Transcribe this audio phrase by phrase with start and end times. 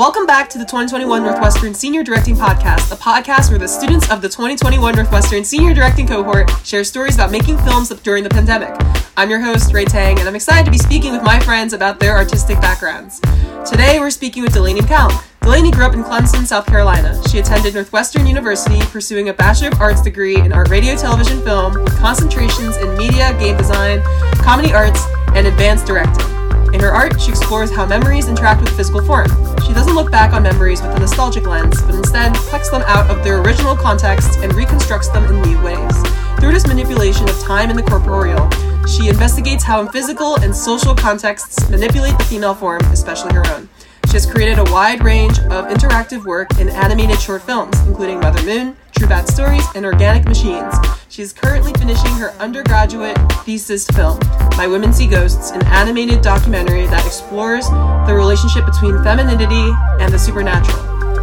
[0.00, 4.22] Welcome back to the 2021 Northwestern Senior Directing Podcast, a podcast where the students of
[4.22, 8.74] the 2021 Northwestern Senior Directing cohort share stories about making films during the pandemic.
[9.18, 12.00] I'm your host, Ray Tang, and I'm excited to be speaking with my friends about
[12.00, 13.20] their artistic backgrounds.
[13.70, 15.22] Today, we're speaking with Delaney McCallum.
[15.42, 17.20] Delaney grew up in Clemson, South Carolina.
[17.28, 21.74] She attended Northwestern University, pursuing a Bachelor of Arts degree in Art Radio Television Film
[21.74, 24.00] with concentrations in media, game design,
[24.36, 25.04] comedy arts,
[25.34, 26.39] and advanced directing.
[26.72, 29.28] In her art, she explores how memories interact with physical form.
[29.66, 33.10] She doesn't look back on memories with a nostalgic lens, but instead plucks them out
[33.10, 36.02] of their original context and reconstructs them in new ways.
[36.38, 38.48] Through this manipulation of time and the corporeal,
[38.86, 43.68] she investigates how physical and social contexts manipulate the female form, especially her own.
[44.06, 48.42] She has created a wide range of interactive work in animated short films, including Mother
[48.44, 50.74] Moon, True Bad Stories, and Organic Machines.
[51.08, 54.18] She is currently finishing her undergraduate thesis film,
[54.58, 59.72] My Women See Ghosts, an animated documentary that explores the relationship between femininity
[60.04, 60.76] and the supernatural.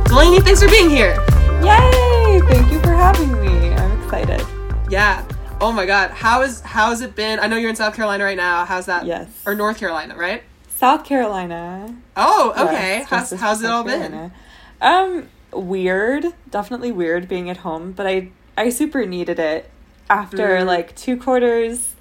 [0.06, 1.24] Delaney, thanks for being here!
[1.62, 2.42] Yay!
[2.50, 3.76] Thank you for having me.
[3.76, 4.44] I'm excited.
[4.90, 5.23] Yeah.
[5.62, 6.10] Oh my god.
[6.10, 7.40] How is how has it been?
[7.40, 8.66] I know you're in South Carolina right now.
[8.66, 9.06] How's that?
[9.06, 9.30] Yes.
[9.46, 10.42] Or North Carolina, right?
[10.68, 11.96] South Carolina.
[12.16, 12.98] Oh, okay.
[13.02, 14.32] Yes, how's how's it all Carolina.
[14.80, 14.90] been?
[14.90, 16.26] Um, weird.
[16.50, 19.70] Definitely weird being at home, but I I super needed it.
[20.10, 20.66] After mm.
[20.66, 21.96] like two quarters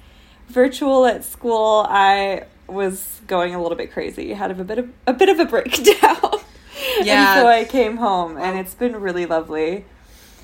[0.48, 4.32] virtual at school, I was going a little bit crazy.
[4.32, 6.40] Had a bit of a bit of a breakdown.
[7.02, 7.34] Yeah.
[7.34, 9.84] and so I came home, and it's been really lovely.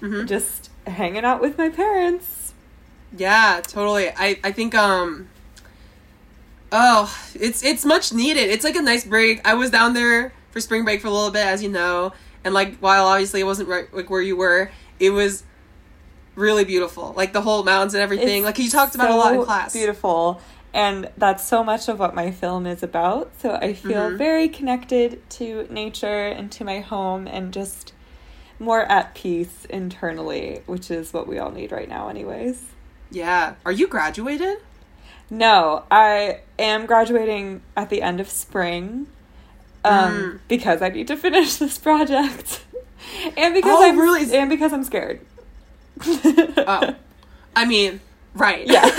[0.00, 0.26] Mm-hmm.
[0.26, 2.54] Just hanging out with my parents.
[3.16, 4.08] Yeah, totally.
[4.10, 5.28] I I think um
[6.74, 8.48] Oh, it's it's much needed.
[8.48, 9.46] It's like a nice break.
[9.46, 12.54] I was down there for spring break for a little bit, as you know, and
[12.54, 15.44] like while obviously it wasn't right like where you were, it was
[16.34, 17.14] really beautiful.
[17.16, 18.38] Like the whole mountains and everything.
[18.38, 19.72] It's like you talked about so a lot in class.
[19.72, 20.40] Beautiful.
[20.74, 23.30] And that's so much of what my film is about.
[23.38, 24.16] So I feel mm-hmm.
[24.16, 27.92] very connected to nature and to my home and just
[28.58, 32.64] more at peace internally, which is what we all need right now anyways.
[33.10, 33.54] Yeah.
[33.66, 34.58] Are you graduated?
[35.28, 39.08] No, I am graduating at the end of spring
[39.84, 40.38] um, mm.
[40.48, 42.64] because I need to finish this project,
[43.36, 45.20] and because oh, I'm really and because I'm scared.
[46.06, 46.94] oh,
[47.56, 48.00] I mean,
[48.34, 48.66] right?
[48.66, 48.88] Yeah.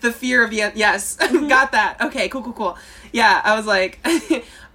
[0.00, 0.72] the fear of the.
[0.74, 1.48] Yes, mm-hmm.
[1.48, 2.00] got that.
[2.00, 2.78] Okay, cool, cool, cool.
[3.12, 3.98] Yeah, I was like,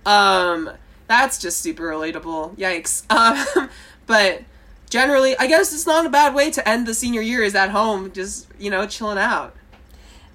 [0.05, 0.69] um,
[1.07, 2.55] that's just super relatable.
[2.57, 3.03] Yikes.
[3.09, 3.69] Um,
[4.05, 4.41] but
[4.89, 7.69] generally, I guess it's not a bad way to end the senior year is at
[7.69, 9.55] home, just, you know, chilling out.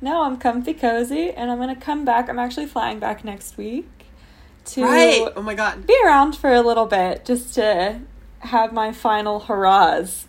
[0.03, 2.29] No, I'm comfy cozy and I'm going to come back.
[2.29, 3.89] I'm actually flying back next week
[4.67, 5.33] to right.
[5.37, 5.87] Oh my god.
[5.87, 8.01] Be around for a little bit just to
[8.41, 10.27] have my final hurrahs.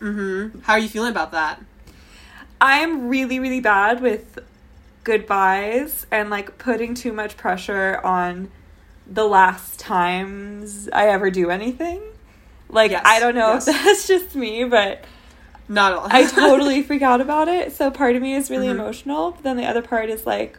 [0.00, 0.62] Mhm.
[0.62, 1.60] How are you feeling about that?
[2.58, 4.38] I am really really bad with
[5.04, 8.50] goodbyes and like putting too much pressure on
[9.06, 12.02] the last times I ever do anything.
[12.70, 13.68] Like yes, I don't know yes.
[13.68, 15.04] if that's just me, but
[15.68, 16.06] not at all.
[16.10, 17.72] I totally freak out about it.
[17.72, 18.80] So part of me is really mm-hmm.
[18.80, 20.58] emotional, but then the other part is like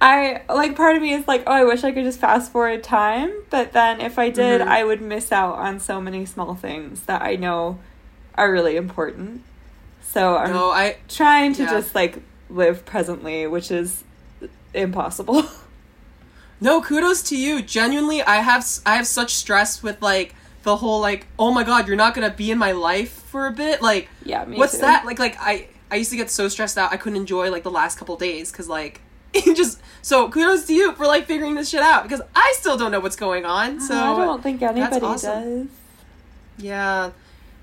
[0.00, 2.82] I like part of me is like, oh, I wish I could just fast forward
[2.82, 4.70] time, but then if I did, mm-hmm.
[4.70, 7.78] I would miss out on so many small things that I know
[8.34, 9.42] are really important.
[10.02, 11.70] So I'm no, I, trying to yeah.
[11.70, 12.18] just like
[12.50, 14.04] live presently, which is
[14.72, 15.44] impossible.
[16.60, 17.60] No, kudos to you.
[17.60, 21.86] Genuinely, I have I have such stress with like the whole like, oh my god,
[21.86, 23.82] you're not gonna be in my life for a bit.
[23.82, 24.82] Like, yeah, what's too.
[24.82, 25.04] that?
[25.04, 27.70] Like, like I I used to get so stressed out I couldn't enjoy like the
[27.70, 29.00] last couple days because like
[29.34, 32.92] just so kudos to you for like figuring this shit out because I still don't
[32.92, 33.80] know what's going on.
[33.80, 35.66] So I don't think anybody awesome.
[35.66, 35.68] does.
[36.58, 37.10] Yeah.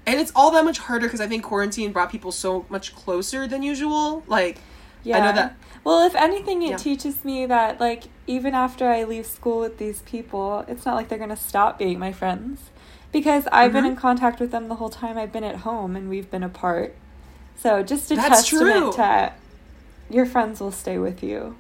[0.06, 3.48] And it's all that much harder because I think quarantine brought people so much closer
[3.48, 4.24] than usual.
[4.28, 4.58] Like,
[5.04, 5.18] yeah.
[5.18, 6.78] I know that well, if anything, it yeah.
[6.78, 11.10] teaches me that, like, even after I leave school with these people, it's not like
[11.10, 12.70] they're going to stop being my friends.
[13.12, 13.74] Because I've mm-hmm.
[13.74, 16.44] been in contact with them the whole time I've been at home and we've been
[16.44, 16.96] apart.
[17.58, 19.04] So just a That's testament true.
[19.04, 19.34] to
[20.10, 21.56] your friends will stay with you.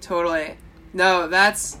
[0.00, 0.56] Totally.
[0.92, 1.78] No, that's.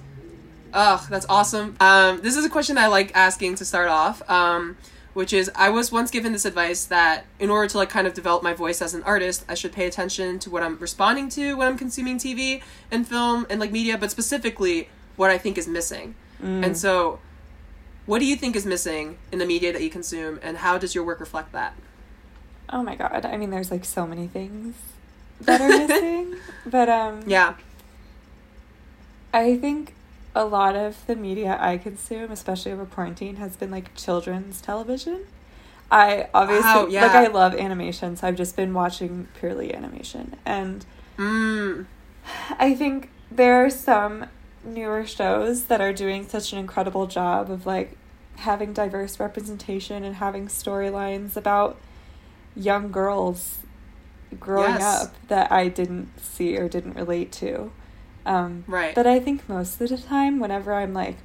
[0.72, 1.76] Ugh, that's awesome.
[1.80, 4.28] Um, this is a question I like asking to start off.
[4.28, 4.76] Um,
[5.18, 8.14] which is I was once given this advice that in order to like kind of
[8.14, 11.54] develop my voice as an artist, I should pay attention to what I'm responding to
[11.56, 15.66] when I'm consuming TV and film and like media, but specifically what I think is
[15.66, 16.14] missing.
[16.40, 16.64] Mm.
[16.64, 17.18] And so
[18.08, 20.94] what do you think is missing in the media that you consume and how does
[20.94, 21.74] your work reflect that?
[22.70, 23.26] Oh my god.
[23.26, 24.74] I mean there's like so many things
[25.42, 26.36] that are missing.
[26.64, 27.54] but um Yeah.
[29.34, 29.92] I think
[30.34, 35.26] a lot of the media I consume, especially over quarantine, has been like children's television.
[35.90, 37.02] I obviously wow, yeah.
[37.02, 40.86] like I love animation, so I've just been watching purely animation, and
[41.18, 41.84] mm.
[42.58, 44.26] I think there are some
[44.64, 47.96] newer shows that are doing such an incredible job of like
[48.36, 51.76] having diverse representation and having storylines about
[52.54, 53.58] young girls
[54.38, 55.04] growing Yes.
[55.06, 57.72] up that I didn't see or didn't relate to.
[58.26, 58.94] Um, Right.
[58.94, 61.16] But I think most of the time, whenever I'm like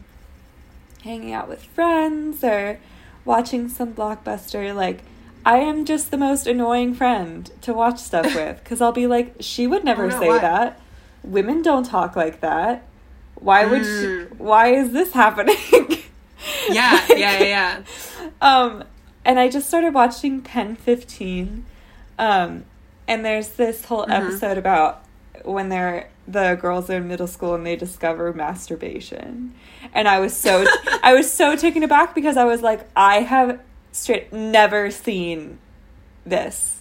[1.03, 2.79] hanging out with friends or
[3.25, 5.01] watching some blockbuster, like
[5.45, 9.35] I am just the most annoying friend to watch stuff with because I'll be like,
[9.41, 10.39] she would never say why?
[10.39, 10.79] that.
[11.23, 12.85] Women don't talk like that.
[13.43, 14.29] Why would Mm.
[14.29, 14.35] she?
[14.37, 15.55] Why is this happening?
[16.69, 17.77] yeah, Like- yeah, yeah,
[18.41, 18.83] um,
[19.25, 21.65] and I just started watching Pen 15.
[22.19, 22.63] Um,
[23.07, 24.11] and there's this whole Mhm.
[24.23, 25.03] episode about
[25.43, 29.53] when they're the girls are in middle school and they discover masturbation.
[29.93, 30.65] And I was so
[31.03, 33.59] I was so taken aback because I was like, I have
[33.91, 35.57] straight never seen
[36.25, 36.79] this.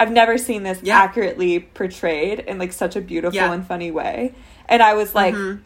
[0.00, 0.98] I've never seen this Yeah.
[0.98, 3.52] accurately portrayed in like such a beautiful Yeah.
[3.52, 4.34] and funny way.
[4.70, 5.60] And I was like Mhm.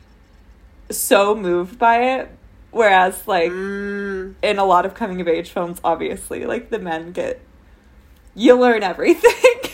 [0.91, 2.31] so moved by it.
[2.73, 4.35] Whereas like Mm.
[4.43, 7.41] in a lot of coming of age films, obviously, like the men get
[8.35, 9.31] you learn everything.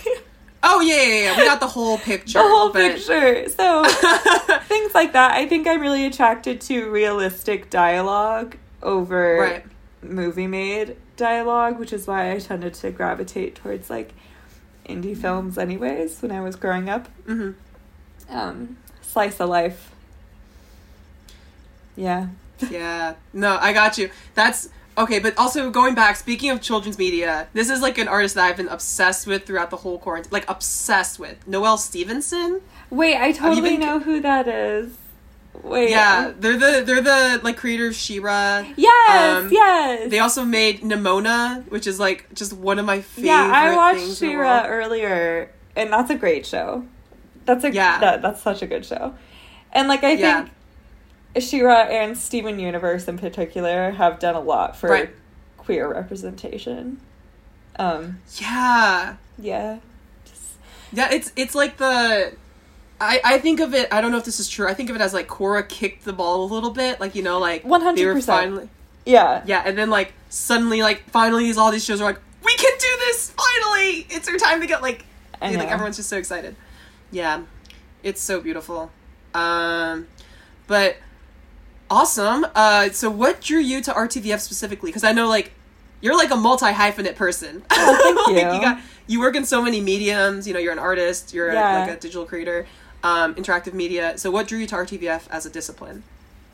[0.63, 1.37] Oh yeah, yeah, yeah.
[1.39, 2.39] We got the whole picture.
[2.39, 3.49] the whole but- picture.
[3.49, 3.83] So
[4.69, 5.33] things like that.
[5.33, 9.65] I think I'm really attracted to realistic dialogue over Right.
[10.03, 14.13] movie made dialogue, which is why I tended to gravitate towards like
[14.87, 17.09] indie films anyways when I was growing up.
[17.27, 17.53] hmm
[18.29, 18.77] Um
[19.13, 19.91] slice of life.
[21.97, 22.29] Yeah.
[22.71, 23.15] Yeah.
[23.33, 24.11] No, I got you.
[24.35, 24.69] That's
[24.99, 28.45] okay, but also going back, speaking of children's media, this is like an artist that
[28.45, 30.31] I've been obsessed with throughout the whole quarantine.
[30.31, 31.49] Like obsessed with.
[31.49, 32.61] Noelle Stevenson?
[32.91, 34.93] Wait, I totally been- know who that is.
[35.63, 35.89] Wait.
[35.89, 36.33] Yeah.
[36.39, 38.65] They're the they're the like creator of She-Ra.
[38.77, 40.11] Yes, Um, yes.
[40.11, 44.01] They also made Nimona, which is like just one of my favorite yeah, I watched
[44.01, 44.67] things in the She-Ra world.
[44.69, 46.85] earlier, and that's a great show.
[47.51, 47.99] That's a Yeah.
[47.99, 49.15] that, that's such a good show,
[49.73, 50.47] and like I Yeah.
[51.35, 55.11] think She-Ra and Steven Universe in particular have done a lot for Right.
[55.57, 57.01] queer representation.
[57.77, 59.15] Um, Yeah.
[59.39, 59.79] yeah,
[60.25, 60.43] Just-
[60.93, 62.33] Yeah, it's it's like the
[63.01, 64.69] I, I think of it I don't know if this is true.
[64.69, 67.23] I think of it as like Korra kicked the ball a little bit, like you
[67.23, 68.25] know, like 100%.
[68.25, 68.69] finally
[69.05, 72.55] yeah, Yeah, and then like suddenly like finally these all these shows are like, We
[72.57, 73.33] can do this!
[73.37, 74.07] Finally!
[74.11, 75.05] It's our time to get like
[75.43, 76.55] I like everyone's just so excited.
[77.11, 77.43] Yeah.
[78.03, 78.91] It's so beautiful.
[79.35, 80.07] Um
[80.67, 80.97] but
[81.91, 82.47] awesome.
[82.55, 84.91] Uh so what drew you to RTVF specifically?
[84.91, 85.53] Because I know like
[86.01, 87.63] you're like a multi hyphenate person.
[87.71, 88.61] Oh, thank Like, you.
[88.63, 91.81] got you work in so many mediums, you know, you're an artist, you're a, Yeah.
[91.81, 92.67] like a digital creator,
[93.03, 94.17] um, interactive media.
[94.17, 96.05] So what drew you to RTVF as a discipline?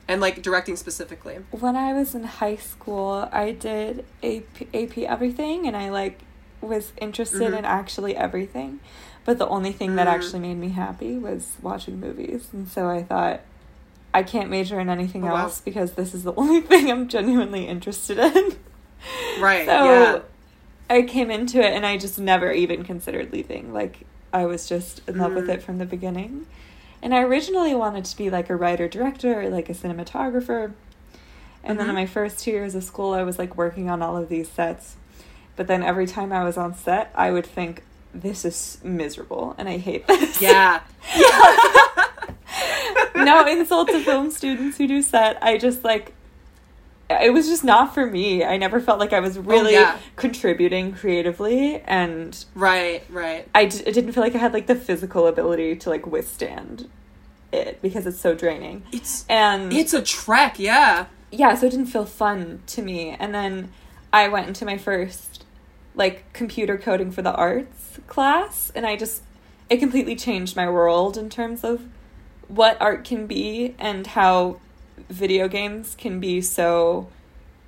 [0.09, 1.39] And like directing specifically.
[1.51, 6.21] when I was in high school, I did AP, AP everything, and I like
[6.61, 7.59] was interested Mhm.
[7.59, 8.79] in actually everything.
[9.27, 10.13] But the only thing that Mm.
[10.13, 13.41] actually made me happy was watching movies, and so I thought
[14.15, 15.43] I can't major in anything Oh, wow.
[15.43, 18.53] else because this is the only thing I'm genuinely interested in.
[19.39, 20.19] Right, So yeah.
[20.89, 23.75] I came into it, and I just never even considered leaving.
[23.75, 25.55] Like I was just in love with Mm.
[25.55, 26.47] it from the beginning.
[27.03, 30.73] And I originally wanted to be like a writer director like a cinematographer.
[31.63, 34.17] And then in my first two years of school, I was like working on all
[34.17, 34.97] of these sets.
[35.57, 37.83] But then every time I was on set, I would think,
[38.21, 40.41] this is miserable and I hate this.
[40.41, 40.81] Yeah.
[43.15, 45.43] no insult to film students who do set.
[45.43, 46.13] I just like,
[47.09, 48.45] it was just not for me.
[48.45, 49.99] I never felt like I was oh, really Oh, yeah.
[50.17, 51.81] contributing creatively.
[51.83, 53.49] And Right, right.
[53.55, 56.89] I, d- I didn't feel like I had like the physical ability to like withstand
[57.53, 58.83] it because it's so draining.
[58.93, 61.07] It's And it's a trek, yeah.
[61.31, 63.11] yeah, so it didn't feel fun to me.
[63.11, 63.73] And then
[64.13, 65.36] I went into my first
[65.97, 69.23] like computer coding for the arts class and I just
[69.69, 71.83] it completely changed my world in terms of
[72.49, 74.61] what art can be and how
[75.11, 77.09] video games can be so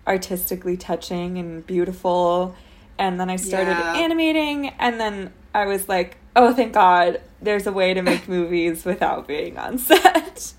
[0.06, 2.54] artistically touching and beautiful.
[2.98, 3.94] And then I started Yeah.
[3.96, 8.84] animating and then I was like, "Oh, thank God, there's a way to make movies
[8.84, 10.52] without being on set."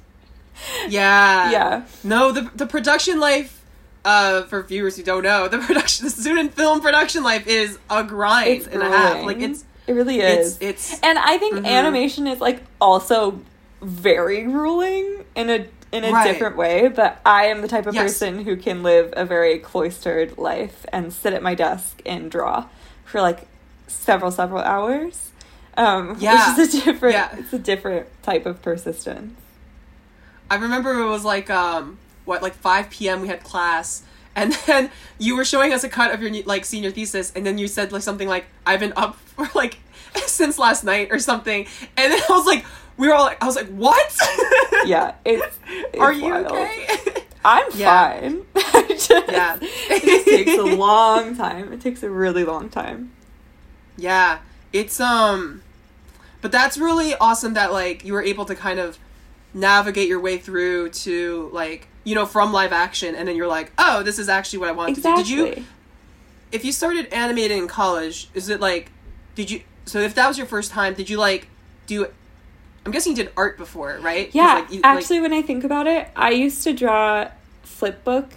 [0.88, 1.52] Yeah.
[1.52, 1.86] yeah.
[2.04, 3.59] No, the the production life
[4.06, 8.04] uh for viewers who don't know, the production the student film production life is a
[8.04, 9.24] grind It's and a half.
[9.26, 10.58] Like it's It really is.
[10.62, 11.66] it's it's and I think Mhm.
[11.66, 13.40] animation is like also
[13.82, 16.24] very grueling in a in a Right.
[16.32, 18.04] different way, but I am the type of Yes.
[18.04, 22.66] person who can live a very cloistered life and sit at my desk and draw
[23.06, 23.48] for like
[23.88, 25.32] several several hours.
[25.76, 26.56] Um Yeah.
[26.58, 27.30] which is a different Yeah.
[27.38, 29.40] it's a different type of persistence.
[30.52, 31.98] I remember it was like um
[32.30, 33.22] what like 5 p.m.
[33.22, 34.04] we had class
[34.36, 37.58] and then you were showing us a cut of your like senior thesis and then
[37.58, 39.80] you said like something like I've been up for like
[40.28, 41.66] since last night or something
[41.98, 42.66] and then I was like
[42.98, 44.14] we were all like, I was like, what?
[44.86, 46.48] Yeah, it's, it's Are you wild.
[46.48, 46.98] okay?
[47.46, 48.20] I'm Yeah.
[48.20, 48.46] fine.
[48.90, 49.58] Just, Yeah.
[49.62, 51.72] it just takes a long time.
[51.72, 53.14] It takes a really long time.
[53.96, 54.40] Yeah,
[54.74, 55.62] it's um,
[56.42, 58.98] but that's really awesome that like you were able to kind of
[59.54, 63.72] navigate your way through to like you know from live action, and then you're like,
[63.78, 65.24] oh, this is actually what I want Exactly.
[65.24, 65.46] to do.
[65.50, 65.66] Did you,
[66.52, 68.92] if you started animating in college, is it like,
[69.36, 69.62] did you?
[69.86, 71.48] So if that was your first time, did you like
[71.88, 72.08] do?
[72.86, 74.30] I'm guessing you did art before, right?
[74.34, 77.30] Yeah, like, you- like- actually, when I think about it, I used to draw
[77.64, 78.30] flip book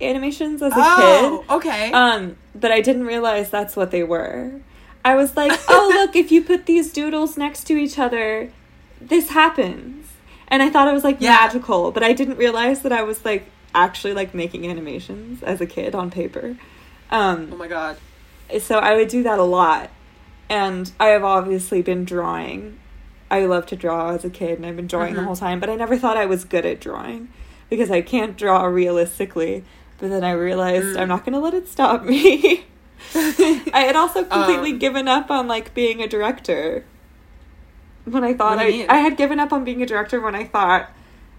[0.00, 1.54] animations as a oh, kid.
[1.56, 1.92] okay.
[1.92, 4.60] Um, but I didn't realize that's what they were.
[5.04, 8.52] I was like, oh, look, if you put these doodles next to each other,
[9.00, 9.99] this happens.
[10.50, 11.30] And I thought it was like Yeah.
[11.40, 15.66] magical, but I didn't realize that I was like actually like making animations as a
[15.66, 16.56] kid on paper.
[17.12, 17.96] oh Um, my god.
[18.60, 19.90] so I would do that a lot.
[20.48, 22.78] And I have obviously been drawing.
[23.30, 25.26] I love to draw as a kid, and I've been drawing the Mhm.
[25.26, 27.28] whole time, but I never thought I was good at drawing
[27.68, 29.62] because I can't draw realistically.
[29.98, 31.00] But then I realized Mm.
[31.02, 32.64] I'm not going to let it stop me.
[33.14, 36.84] I had also completely Um, given up on like being a director.
[38.10, 38.96] When I thought What do you I.
[38.96, 40.90] I had given up on being a director when I thought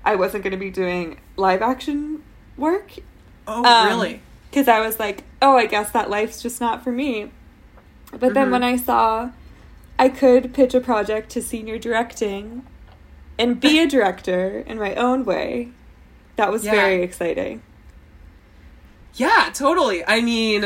[0.05, 2.23] I wasn't going to be doing live action
[2.57, 2.91] work
[3.47, 4.21] Oh um, really?
[4.49, 7.31] because I was like, oh, I guess that life's just not for me.
[8.11, 8.51] But then Mhm.
[8.51, 9.31] when I saw
[9.99, 12.65] I could pitch a project to senior directing
[13.37, 15.69] and be a director in my own way,
[16.37, 16.71] that was Yeah.
[16.71, 17.61] very exciting.
[19.15, 20.05] Yeah, totally.
[20.07, 20.63] I mean,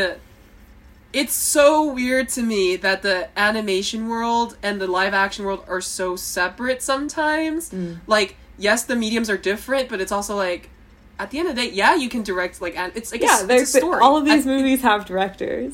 [1.16, 5.80] it's so weird to me that the animation world and the live action world are
[5.80, 7.70] so separate sometimes.
[7.70, 8.00] Mm.
[8.06, 10.70] Like, yes, the mediums are different, but it's also like,
[11.18, 13.44] at the end of the day, yeah, you can direct like an- it's like yeah,
[13.44, 14.02] a, there's a story.
[14.02, 15.74] all of these I- movies have directors.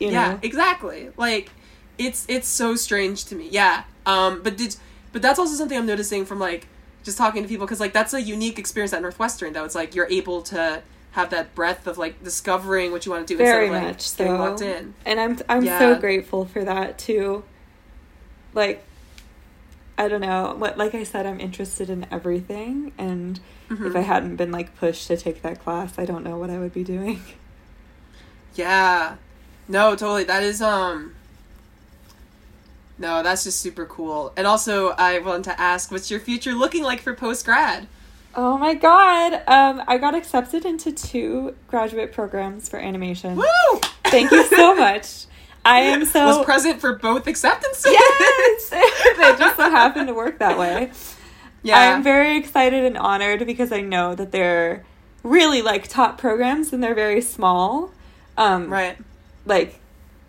[0.00, 0.40] You yeah, know?
[0.42, 1.10] exactly.
[1.16, 1.50] Like,
[1.96, 3.48] it's it's so strange to me.
[3.50, 3.84] Yeah.
[4.04, 4.42] Um.
[4.42, 4.76] But did
[5.12, 6.66] but that's also something I'm noticing from like
[7.04, 9.52] just talking to people because like that's a unique experience at Northwestern.
[9.54, 10.82] That it's like you're able to
[11.16, 13.94] have that breadth of like discovering what you want to do very instead of like
[13.96, 14.38] much getting so.
[14.38, 14.94] locked in.
[15.04, 15.78] And I'm I'm Yeah.
[15.78, 17.42] so grateful for that too.
[18.54, 18.84] Like
[19.98, 23.86] I don't know, what like I said I'm interested in everything and Mhm.
[23.86, 26.58] if I hadn't been like pushed to take that class, I don't know what I
[26.58, 27.20] would be doing.
[28.54, 29.16] Yeah.
[29.68, 30.24] No, totally.
[30.24, 31.14] That is um
[32.98, 34.32] No, that's just super cool.
[34.36, 37.86] And also I want to ask what's your future looking like for post grad?
[38.36, 39.42] Oh my god.
[39.46, 43.36] Um I got accepted into two graduate programs for animation.
[43.36, 43.80] Woo!
[44.04, 45.26] Thank you so much.
[45.64, 47.86] I am so was present for both acceptances.
[47.92, 48.70] Yes.
[48.70, 50.92] they just so happen to work that way.
[51.62, 51.78] Yeah.
[51.96, 54.84] I'm very excited and honored because I know that they're
[55.24, 57.92] really like top programs and they're very small.
[58.36, 58.96] Um, right.
[59.44, 59.80] Like,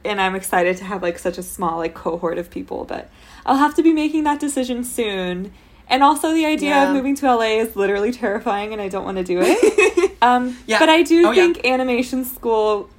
[0.04, 3.10] and I'm excited to have like such a small like cohort of people, but
[3.46, 5.54] I'll have to be making that decision soon.
[5.90, 6.90] And also, the idea Yeah.
[6.90, 10.14] of moving to LA is literally terrifying, and I don't want to do it.
[10.22, 10.80] Um, Yeah.
[10.80, 11.44] But I do Oh, yeah.
[11.44, 12.90] think animation school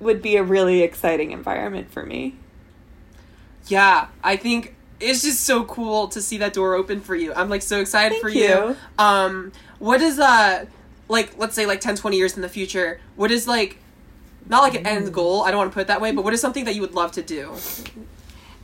[0.00, 2.34] would be a really exciting environment for me.
[3.68, 7.32] Yeah, I think it's just so cool to see that door open for you.
[7.34, 8.76] I'm like so excited Thank for you.
[8.98, 10.66] Um what is uh
[11.08, 13.78] like let's say like 10 20 years in the future, what is like
[14.48, 16.34] not like an end goal, I don't want to put it that way, but what
[16.34, 17.52] is something that you would love to do?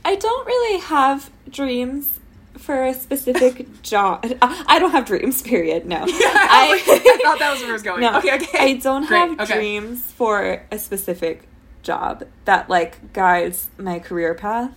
[0.03, 2.18] I don't really have dreams
[2.57, 4.25] for a specific job.
[4.41, 5.85] I I don't have dreams, period.
[5.85, 5.97] No.
[6.07, 8.01] I, I thought that was where it was going.
[8.01, 8.57] No, okay, okay.
[8.59, 9.53] I don't Great, have okay.
[9.55, 11.43] dreams for a specific
[11.83, 14.71] job that like guides my career path,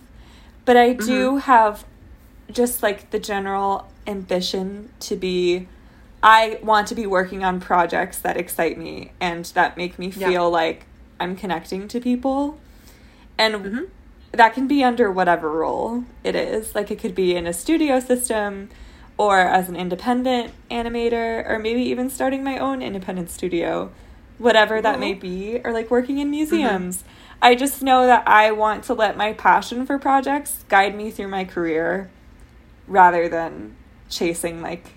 [0.65, 1.37] but I do Mm-hmm.
[1.39, 1.85] have
[2.51, 5.67] just like the general ambition to be.
[6.25, 10.29] I want to be working on projects that excite me and that make me Yeah.
[10.29, 10.85] feel like
[11.19, 12.57] I'm connecting to people,
[13.37, 13.87] and Mhm.
[14.33, 16.75] That can be under whatever role it is.
[16.75, 18.69] Like it could be in a studio system
[19.17, 23.91] or as an independent animator or maybe even starting my own independent studio,
[24.39, 26.31] whatever that may be, or like working in mm-hmm.
[26.31, 27.03] museums.
[27.41, 31.27] I just know that I want to let my passion for projects guide me through
[31.27, 32.09] my career
[32.87, 33.75] rather than
[34.09, 34.93] chasing like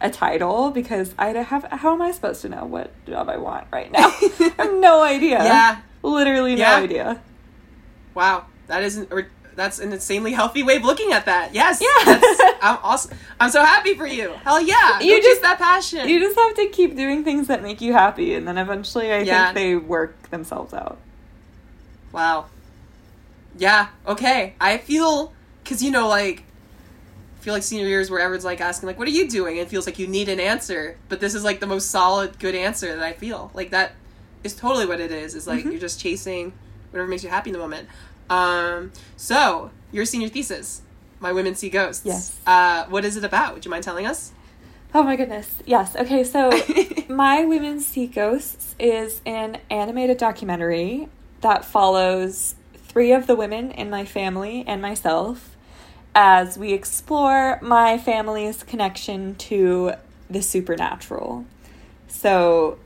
[0.00, 3.36] a title because I don't have how am I supposed to know what job I
[3.36, 4.08] want right now?
[4.20, 5.42] I have no idea.
[5.42, 5.80] Yeah.
[6.02, 6.76] Literally no Yeah.
[6.76, 7.22] idea.
[8.14, 8.46] Wow.
[8.68, 11.54] That isn't or that's an insanely healthy way of looking at that.
[11.54, 11.80] Yes.
[11.80, 12.04] Yeah.
[12.04, 13.16] That's, I'm awesome.
[13.40, 14.32] I'm so happy for you.
[14.44, 15.00] Hell yeah.
[15.00, 16.08] You just- that passion.
[16.08, 19.20] You just have to keep doing things that make you happy, and then eventually, I
[19.20, 19.44] Yeah.
[19.46, 20.98] think they work themselves out.
[22.12, 22.46] Wow.
[23.56, 24.54] Yeah, okay.
[24.60, 25.32] I feel
[25.64, 26.44] cuz you know like
[27.40, 29.58] I feel like senior years where everyone's like asking like what are you doing?
[29.58, 32.38] And it feels like you need an answer, but this is like the most solid
[32.38, 33.50] good answer that I feel.
[33.54, 33.92] Like that
[34.44, 35.34] is totally what it is.
[35.34, 35.70] Is like Mhm.
[35.72, 36.52] you're just chasing
[36.90, 37.88] whatever makes you happy in the moment.
[38.30, 40.82] Um so, your senior thesis.
[41.18, 42.04] My Women See Ghosts.
[42.04, 42.38] Yes.
[42.46, 43.54] Uh, what is it about?
[43.54, 44.32] Would you mind telling us?
[44.94, 45.50] Oh my goodness.
[45.64, 45.96] Yes.
[45.96, 46.50] Okay, so
[47.08, 51.08] My Women See Ghosts is an animated documentary
[51.40, 55.56] that follows three of the women in my family and myself
[56.14, 59.92] as we explore my family's connection to
[60.30, 61.44] the supernatural.
[62.08, 62.78] So,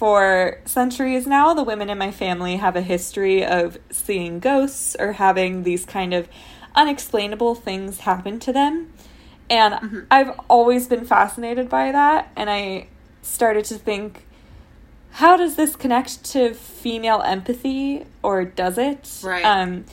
[0.00, 5.12] for centuries now, the women in my family have a history of seeing ghosts or
[5.12, 6.26] having these kind of
[6.74, 8.90] unexplainable things happen to them.
[9.50, 10.00] And Mm-hmm.
[10.10, 12.32] I've always been fascinated by that.
[12.34, 12.86] And I
[13.20, 14.24] started to think,
[15.10, 19.20] how does this connect to female empathy, or does it?
[19.22, 19.44] Right.
[19.44, 19.84] Um,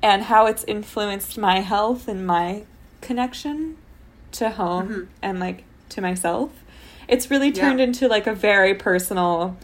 [0.00, 2.62] and how it's influenced my health and my
[3.00, 3.76] connection
[4.32, 5.06] to home Mhm.
[5.20, 6.50] and like to myself.
[7.08, 7.62] It's really Yeah.
[7.68, 9.56] turned into like a very personal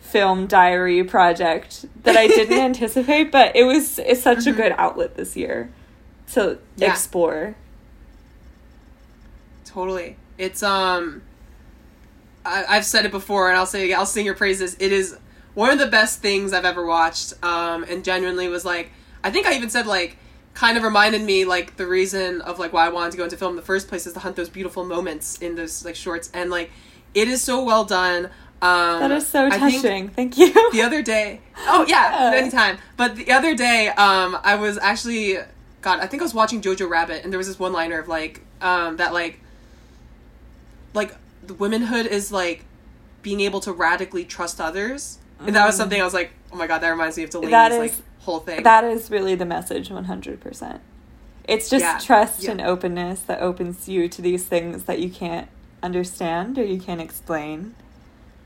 [0.00, 4.56] film diary project that I didn't anticipate, but it was it's such a Mhm.
[4.56, 5.70] good outlet this year
[6.32, 6.90] to Yeah.
[6.90, 7.54] explore.
[9.64, 10.16] Totally.
[10.38, 11.22] It's um
[12.44, 14.76] I, I've said it before and I'll say it I'll sing your praises.
[14.78, 15.16] It is
[15.54, 17.32] one of the best things I've ever watched.
[17.42, 18.90] Um and genuinely was like
[19.24, 20.16] I think I even said like
[20.54, 23.36] kind of reminded me like the reason of like why I wanted to go into
[23.36, 26.30] film in the first place is to hunt those beautiful moments in those like shorts
[26.34, 26.70] and like
[27.14, 28.26] it is so well done.
[28.60, 30.08] Um That is so touching.
[30.10, 30.52] Thank you.
[30.72, 32.38] the other day oh yeah Yeah.
[32.38, 35.38] anytime but the other day um i was actually
[35.80, 38.06] god i think i was watching jojo rabbit and there was this one liner of
[38.08, 39.40] like um that like
[40.94, 42.64] like the womanhood is like
[43.22, 45.78] being able to radically trust others and that was Mm.
[45.78, 47.94] something i was like oh my god that reminds me of delaney's That is- like
[48.20, 50.78] whole thing That is really the message 100%.
[51.48, 51.98] It's just Yeah.
[51.98, 52.52] trust Yeah.
[52.52, 55.48] and openness that opens you to these things that you can't
[55.82, 57.74] understand or you can't explain.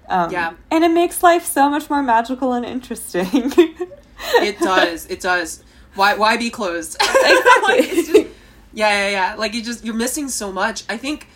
[0.08, 0.54] Um, Yeah.
[0.70, 3.52] And it makes life so much more magical and interesting.
[4.36, 5.62] it does it does
[5.94, 7.62] why why be closed Exactly.
[7.62, 8.26] Like, it's just-
[8.72, 11.26] yeah yeah yeah like you just you're missing so much i think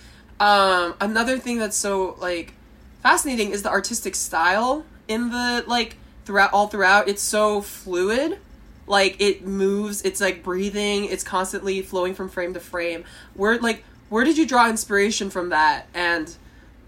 [0.41, 2.55] um another thing that's so like
[3.03, 5.97] fascinating is the artistic style in the like
[6.31, 8.39] throughout all throughout it's so fluid
[8.87, 13.03] like it moves it's like breathing it's constantly flowing from frame to frame
[13.35, 16.37] where like where did you draw inspiration from that and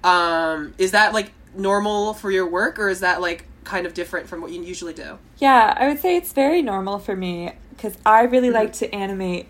[0.05, 4.29] um is that like normal for your work or is that like kind of different
[4.29, 7.95] from what you usually do Yeah, I would say it's very normal for me because
[8.07, 8.55] I really Mhm.
[8.55, 9.47] like to animate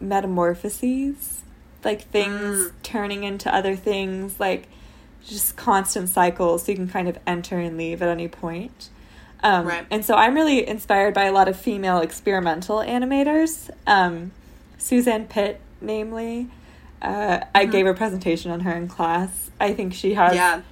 [0.00, 1.42] metamorphoses,
[1.84, 2.72] like things Mm.
[2.84, 4.68] turning into other things, like
[5.26, 8.90] just constant cycles so you can kind of enter and leave at any point.
[9.44, 9.86] Um, Right.
[9.90, 13.70] And so I'm really inspired by a lot of female experimental animators.
[13.86, 14.32] Um,
[14.78, 16.48] Suzan Pitt, namely.
[17.02, 17.70] Uh, I Mhm.
[17.70, 19.50] gave a presentation on her in class.
[19.60, 20.34] I think she has.
[20.34, 20.62] yeah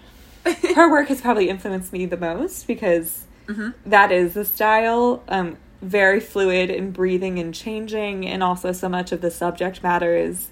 [0.74, 5.56] Her work has probably influenced me the most because hmm that is the style um
[5.82, 10.48] very fluid and breathing and changing and also so much of the subject matter is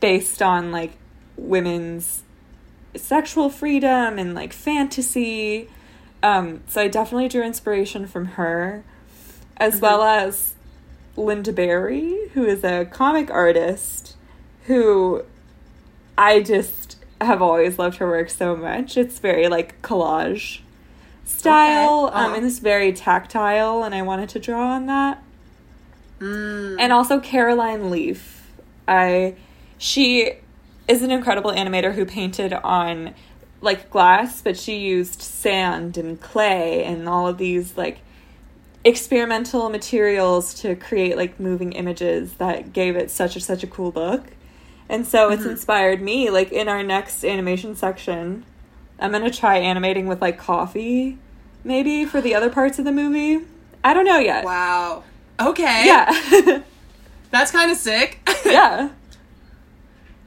[0.00, 0.92] based on like
[1.36, 2.22] women's
[2.96, 5.68] sexual freedom and like fantasy
[6.22, 8.82] um so i definitely drew inspiration from her
[9.56, 9.80] as Mhm.
[9.82, 10.54] well as
[11.16, 14.16] lynda barry who is a comic artist
[14.66, 15.22] who
[16.16, 20.60] i just have always loved her work so much it's very like collage
[21.24, 22.16] style Okay.
[22.16, 22.34] um, Uh-huh.
[22.36, 25.22] and it's very tactile and i wanted to draw on that
[26.20, 26.76] Mm.
[26.78, 28.52] and also caroline leaf
[28.86, 29.34] i
[29.78, 30.34] she
[30.86, 33.12] is an incredible animator who painted on
[33.62, 38.00] like glass but she used sand and clay and all of these like
[38.84, 43.92] experimental materials to create like moving images that gave it such a such a cool
[43.94, 44.24] look.
[44.88, 45.52] And so it's Mhm.
[45.52, 48.44] inspired me like in our next animation section
[48.98, 51.16] i'm gonna try animating with like coffee
[51.64, 53.44] maybe for the other parts of the movie.
[53.84, 54.44] I don't know yet.
[54.44, 55.04] Wow.
[55.40, 55.86] Okay.
[55.86, 56.62] Yeah.
[57.30, 58.18] That's kind of sick.
[58.44, 58.90] Yeah.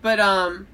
[0.02, 0.68] But um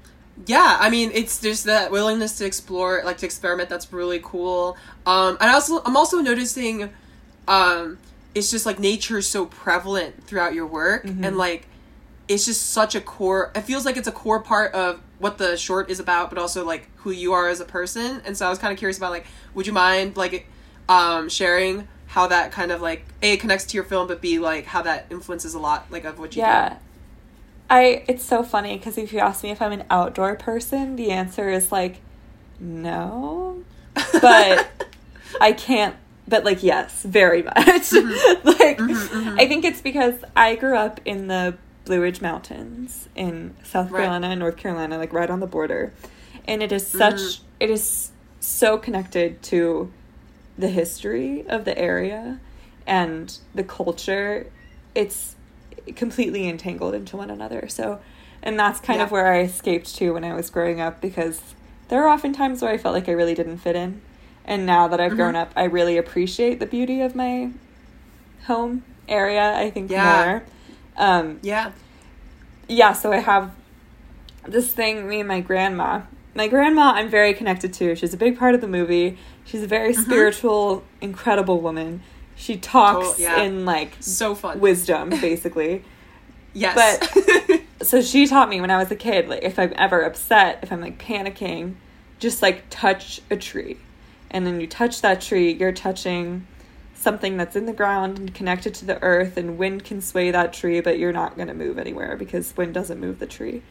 [0.46, 4.76] yeah i mean it's just that willingness to explore like to experiment that's really cool.
[5.06, 6.90] Um and i also i'm also noticing
[7.48, 7.98] um
[8.34, 11.24] it's just like nature is so prevalent throughout your work Mhm.
[11.26, 11.66] and like
[12.28, 15.56] it's just such a core it feels like it's a core part of what the
[15.56, 18.22] short is about but also like who you are as a person.
[18.24, 20.46] And so i was kind of curious about like would you mind like
[20.88, 24.66] um sharing how that kind of like a connects to your film but b like
[24.66, 26.76] how that influences a lot like of what you yeah
[27.70, 31.10] i it's so funny because if you ask me if i'm an outdoor person the
[31.10, 32.00] answer is like
[32.60, 33.62] no
[34.20, 34.68] but
[35.40, 35.96] I can't
[36.28, 37.56] but like yes, very much.
[37.92, 39.40] like Mhm, mhm.
[39.40, 44.02] I think it's because I grew up in the Blue Ridge Mountains in South Right.
[44.02, 45.92] Carolina and North Carolina, like right on the border.
[46.46, 47.40] And it is such Mhm.
[47.60, 49.92] it is so connected to
[50.56, 52.38] the history of the area
[52.86, 54.46] and the culture.
[54.94, 55.34] It's
[55.96, 57.68] completely entangled into one another.
[57.68, 58.00] So,
[58.42, 59.04] and that's kind Yeah.
[59.04, 61.40] of where I escaped to when I was growing up because
[61.88, 64.00] there are often times where I felt like I really didn't fit in.
[64.44, 65.42] And now that I've grown Mhm.
[65.42, 67.50] up, I really appreciate the beauty of my
[68.46, 70.04] home area, I think Yeah.
[70.04, 70.42] more.
[70.96, 71.70] Um, Yeah.
[72.68, 73.52] yeah, so I have
[74.46, 76.00] this thing, me and my grandma.
[76.34, 77.94] My grandma, I'm very connected to.
[77.94, 79.18] She's a big part of the movie.
[79.44, 80.02] She's a very Mhm.
[80.04, 82.02] spiritual, incredible woman.
[82.36, 83.42] She talks Total- yeah.
[83.42, 84.60] in like So fun.
[84.60, 85.84] wisdom, basically.
[86.52, 86.74] yes.
[86.74, 90.60] but- so she taught me when I was a kid, like if I'm ever upset,
[90.62, 91.74] if I'm like panicking,
[92.18, 93.78] just like touch a tree.
[94.30, 96.46] And then you touch that tree, you're touching
[96.94, 100.52] something that's in the ground and connected to the earth and wind can sway that
[100.52, 103.62] tree, but you're not going to move anywhere because wind doesn't move the tree.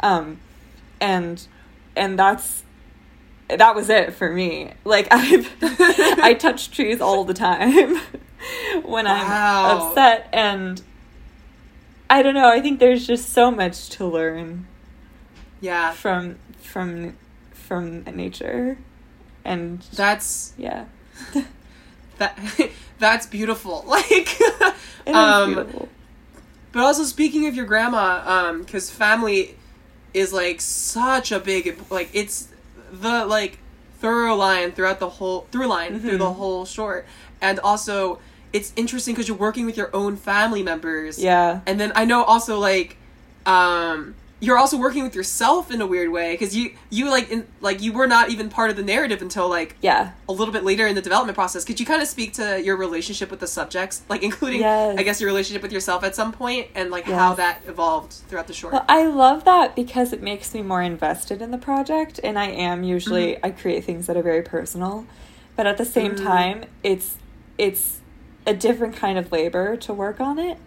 [0.00, 0.40] Um
[1.00, 1.46] and
[1.96, 2.62] and that's
[3.48, 4.72] that was it for me.
[4.84, 7.96] Like I've I touch trees all the time
[8.84, 9.04] when Wow.
[9.04, 10.82] I'm upset and
[12.10, 14.66] I don't know, I think there's just so much to learn
[15.60, 15.92] yeah.
[15.92, 17.16] from from
[17.52, 18.78] from nature.
[19.44, 20.86] And That's yeah.
[22.18, 22.38] that.
[22.98, 23.84] That's beautiful.
[23.86, 24.74] Like, It
[25.06, 25.88] is um, beautiful.
[26.72, 29.56] but also speaking of your grandma, um, because family
[30.12, 32.48] is like such a big like it's
[32.92, 33.58] the like
[34.00, 36.34] thorough line throughout the whole through line through the Mhm.
[36.36, 37.06] whole short,
[37.40, 38.18] and also
[38.52, 41.18] it's interesting because you're working with your own family members.
[41.18, 41.60] Yeah.
[41.66, 42.96] and then I know also like
[43.46, 47.46] um you're also working with yourself in a weird way because you you like in
[47.60, 50.12] like you were not even part of the narrative until like Yeah.
[50.28, 52.76] a little bit later in the development process could you kind of speak to your
[52.76, 54.96] relationship with the subjects like including Yes.
[54.96, 58.46] i guess your relationship with yourself at some point and like how that evolved throughout
[58.46, 62.20] the short Well, I love that because it makes me more invested in the project,
[62.22, 63.46] and I am usually Mm-hmm.
[63.46, 65.04] I create things that are very personal,
[65.56, 66.22] but at the same Mm.
[66.24, 67.16] time, it's
[67.58, 67.98] it's
[68.46, 70.58] a different kind of labor to work on it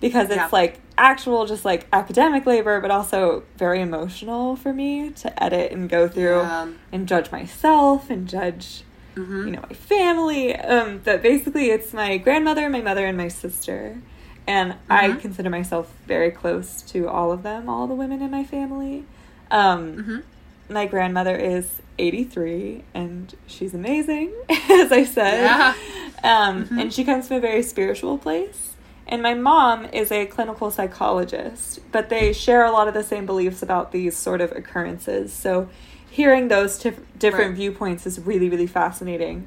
[0.00, 0.48] because it's Yeah.
[0.52, 5.88] like actual just like academic labor, but also very emotional for me to edit and
[5.88, 6.68] go through Yeah.
[6.92, 8.82] and judge myself and judge
[9.16, 9.44] Mhm.
[9.46, 13.98] you know my family um but basically it's my grandmother my mother and my sister
[14.46, 15.20] and i Mhm.
[15.20, 19.04] consider myself very close to all of them all the women in my family
[19.50, 20.22] um Mhm.
[20.68, 24.30] my grandmother is 83 and she's amazing
[24.70, 25.74] as i said Yeah.
[26.22, 26.80] um Mhm.
[26.80, 28.69] and she comes from a very spiritual place
[29.10, 33.26] and my mom is a clinical psychologist but they share a lot of the same
[33.26, 35.68] beliefs about these sort of occurrences so
[36.08, 37.56] hearing those tif- different Right.
[37.56, 39.46] viewpoints is really really fascinating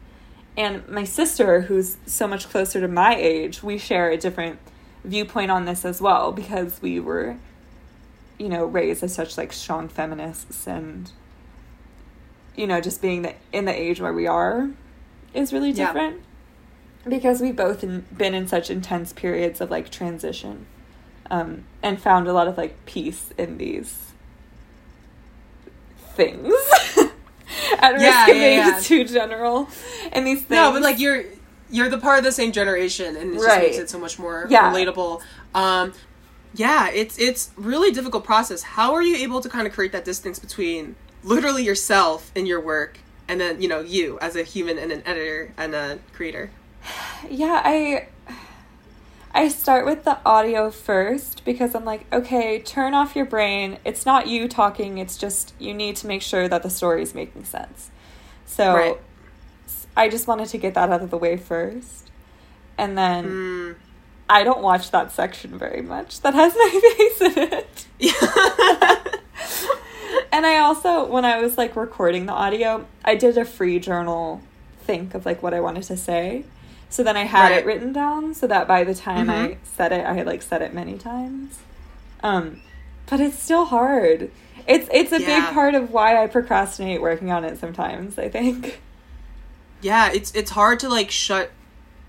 [0.56, 4.60] and my sister who's so much closer to my age we share a different
[5.04, 7.38] viewpoint on this as well because we were
[8.38, 11.12] you know raised as such like strong feminists and
[12.56, 14.69] you know just being the, in the age where we are
[15.34, 15.91] is really Yeah.
[17.08, 20.66] Because we've both in, been in such intense periods of like transition
[21.30, 24.12] um, and found a lot of like peace in these
[26.16, 26.54] things.
[27.80, 28.80] At risk Yeah, of yeah, being yeah.
[28.82, 29.68] too general.
[30.12, 31.24] And these things no but like you're
[31.70, 34.48] you're the part of the same generation and it just makes it so much more
[34.72, 35.22] relatable.
[35.54, 35.94] Um
[36.56, 38.63] yeah it's it's really difficult process.
[38.63, 42.60] How are you able to kind of create that distance between literally yourself and your
[42.62, 46.52] work and then you know you as a human and an editor and a creator
[47.30, 48.08] Yeah, I
[49.34, 53.78] I start with the audio first because I'm like, okay, turn off your brain.
[53.84, 57.15] It's not you talking, it's just you need to make sure that the story is
[57.15, 57.89] making sense.
[58.46, 58.98] So Right.
[59.96, 62.12] I just wanted to get that out of the way first.
[62.78, 63.76] And then mm.
[64.30, 67.88] I don't watch that section very much that has my face in it.
[68.00, 69.06] yeah
[70.32, 74.41] And I also, when I was like recording the audio, I did a free journal
[74.80, 76.46] think of like what I wanted to say.
[76.93, 77.53] So then I had Right.
[77.53, 79.58] it written down so that by the time I Mhm.
[79.63, 81.58] said it, I had like said it many times.
[82.21, 82.62] Um,
[83.10, 84.29] but it's still hard.
[84.67, 85.25] It's it's a Yeah.
[85.47, 88.79] big part of why I procrastinate working on it sometimes, I think.
[89.82, 91.49] yeah it's it's hard to like shut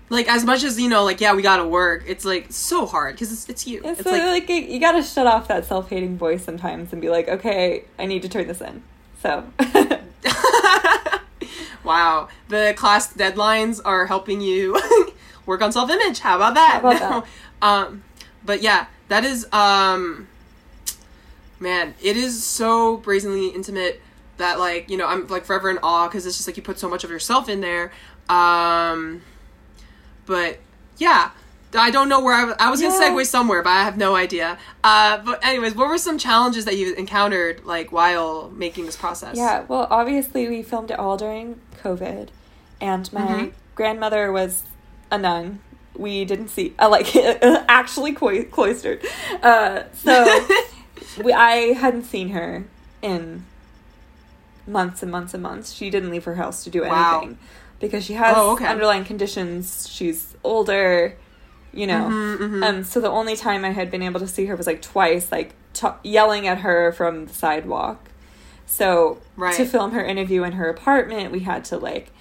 [0.09, 3.15] like as much as you know like yeah we gotta work it's like so hard
[3.15, 5.89] because it's, it's you It's, it's like, like like you gotta shut off that self
[5.89, 8.83] hating voice sometimes and be like, okay, I need to turn this in.
[9.23, 9.43] So
[11.85, 12.27] wow.
[12.49, 14.79] The class deadlines are helping you
[15.45, 16.19] work on self-image.
[16.19, 17.27] How about that, How about
[17.61, 18.03] um
[18.43, 20.27] but yeah that is um
[21.59, 24.01] man it is so brazenly intimate
[24.37, 26.77] that like you know i'm like forever in awe because it's just like you put
[26.77, 27.91] so much of yourself in there.
[28.27, 29.21] Um
[30.25, 30.59] but
[30.97, 31.31] yeah
[31.77, 32.55] I don't know where I was.
[32.59, 32.89] I was Yeah.
[32.89, 34.57] gonna segue somewhere, but I have no idea.
[34.83, 39.35] Uh, but anyways, what were some challenges that you encountered like while making this process?
[39.37, 42.29] Yeah, well, obviously, we filmed it all during COVID,
[42.81, 43.51] and my Mhm.
[43.75, 44.63] grandmother was
[45.11, 45.59] a nun
[45.97, 47.15] we didn't see uh, like
[47.69, 48.99] actually clo- cloistered.
[49.41, 50.45] Uh, so
[51.23, 52.65] we, I hadn't seen her
[53.01, 53.45] in
[54.67, 55.71] months and months and months.
[55.71, 57.19] She didn't leave her house to do Wow.
[57.19, 57.37] anything
[57.79, 58.65] because she has Oh, okay.
[58.65, 59.87] underlying conditions.
[59.89, 61.15] She's older,
[61.75, 62.07] you know.
[62.09, 62.63] Mhm, mhm.
[62.67, 65.31] Um, so the only time I had been able to see her was like twice,
[65.31, 68.09] like t- yelling at her from the sidewalk.
[68.65, 69.53] So Right.
[69.55, 72.11] to film her interview in her apartment, we had to like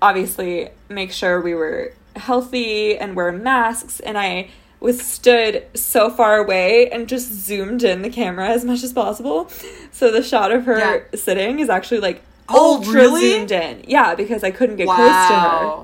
[0.00, 4.00] obviously make sure we were healthy and wear masks.
[4.00, 4.48] And I
[4.80, 9.50] was stood so far away and just zoomed in the camera as much as possible.
[9.90, 10.98] So the shot of her Yeah.
[11.18, 13.30] sitting is actually like Oh, ultra really?
[13.32, 13.84] zoomed in.
[13.88, 15.76] Yeah, because I couldn't get close to her.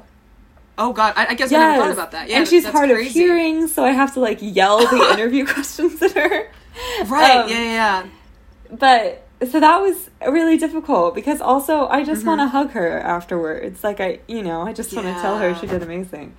[0.84, 2.28] Oh god, I, I guess I never thought about that.
[2.28, 6.02] Yeah, and she's hard of hearing, so I have to like yell the interview questions
[6.02, 6.50] at her.
[7.06, 7.36] Right?
[7.38, 8.06] Um, yeah, yeah, yeah.
[8.70, 12.26] But so that was really difficult because also I just Mhm.
[12.26, 13.84] want to hug her afterwards.
[13.84, 16.34] Like I, you know, I just want to tell her she did amazing.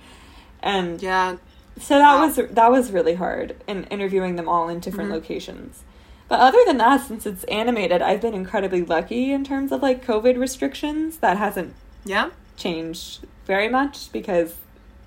[0.62, 1.36] And Yeah.
[1.80, 2.26] so that Wow.
[2.26, 5.14] was that was really hard in interviewing them all in different Mhm.
[5.14, 5.84] locations.
[6.28, 10.04] But other than that, since it's animated, I've been incredibly lucky in terms of like
[10.04, 11.18] COVID restrictions.
[11.18, 12.28] That hasn't Yeah.
[12.56, 14.54] changed very much because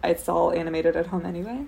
[0.04, 1.66] it's all animated at home anyway.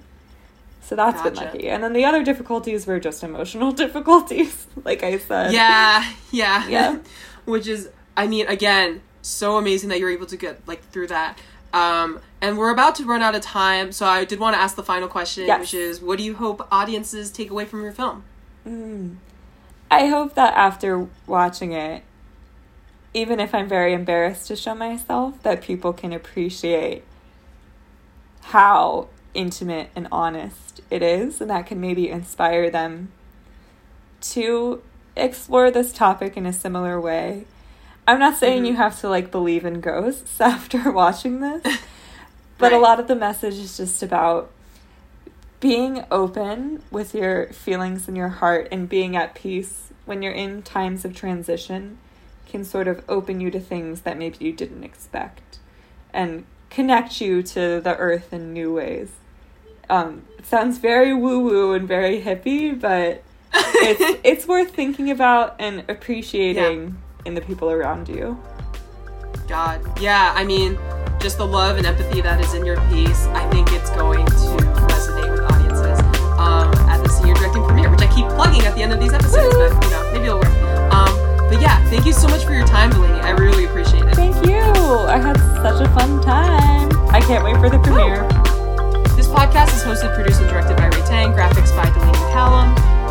[0.82, 1.69] So that's been lucky.
[1.69, 5.51] And then the other difficulties were just emotional difficulties, like I said.
[5.51, 6.67] Yeah, yeah.
[6.67, 6.99] Yeah.
[7.45, 11.38] Which is I mean, again, so amazing that you're able to get like through that.
[11.71, 14.75] Um, and we're about to run out of time, so I did want to ask
[14.75, 15.60] the final question, Yes.
[15.60, 18.23] which is what do you hope audiences take away from your film?
[18.67, 19.17] Mm.
[19.91, 22.03] I hope that after watching it,
[23.13, 27.04] even if I'm very embarrassed to show myself, that people can appreciate
[28.41, 33.12] how intimate and honest it is, and that can maybe inspire them
[34.22, 34.82] to
[35.15, 37.45] explore this topic in a similar way.
[38.08, 38.78] I'm not saying you Mhm.
[38.78, 41.80] have to like believe in ghosts after watching this,
[42.58, 44.50] but a lot of the message is just about
[45.60, 50.62] being open with your feelings in your heart and being at peace when you're in
[50.63, 51.98] times of transition
[52.49, 55.59] can sort of open you to things that maybe you didn't expect
[56.13, 59.09] and connect you to the earth in new ways.
[59.89, 65.83] Um, sounds very woo woo and very hippie, but it's it's worth thinking about and
[65.89, 68.41] appreciating in the people around you.
[69.47, 69.99] God.
[69.99, 70.77] Yeah, I mean,
[71.19, 74.31] just the love and empathy that is in your piece, I think it's going to
[74.31, 75.99] resonate with audiences
[76.38, 79.13] um, at the senior directing premiere, which I keep plugging at the end of these
[79.13, 80.68] episodes, but you know, maybe it'll work.
[81.49, 83.19] But yeah, thank you so much for your time, Delaney.
[83.21, 84.13] I really appreciate it.
[84.15, 84.62] Thank you.
[84.62, 85.35] I had
[85.65, 86.89] such a fun time.
[87.09, 88.21] I can't wait for the premiere.
[89.15, 92.69] This podcast is hosted, produced, and directed by Ray Tang, graphics by Delaney Callum.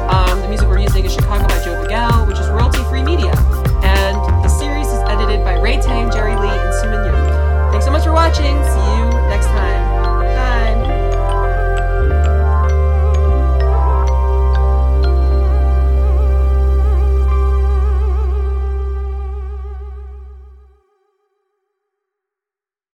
[0.09, 3.35] Um, the music we're using is Chicago by Joe Miguel, which is royalty free media.
[3.83, 7.73] And the series is edited by Ray Tang, Jerry Lee, and Suman Yoon.
[7.73, 8.55] Thanks so much for watching.
[8.65, 9.88] See you next time.